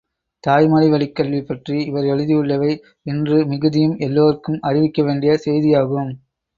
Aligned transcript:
தாய்மொழி 0.43 0.87
வழிக்கல்வி 0.89 1.41
பற்றி 1.41 1.75
இவர் 1.83 2.03
எழுதியுள்ளவை 2.05 2.71
இன்று, 3.03 3.39
மிகுதியும் 3.45 3.97
எல்லோர்க்கும் 3.99 4.59
அறிவிக்க 4.61 5.01
வேண்டிய 5.03 5.39
செய்தியாகும். 5.45 6.11